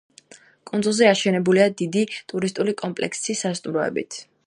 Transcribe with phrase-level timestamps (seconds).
[0.69, 2.03] კუნძულზე აშენებულია დიდი
[2.33, 4.23] ტურისტული კომპლექსი სასტუმროებით.